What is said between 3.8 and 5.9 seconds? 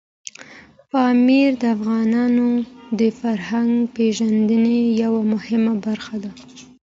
پیژندنې یوه مهمه